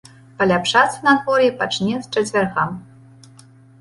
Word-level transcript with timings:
Паляпшацца 0.37 1.03
надвор'е 1.07 1.49
пачне 1.61 1.93
з 2.07 2.09
чацвярга. 2.15 2.65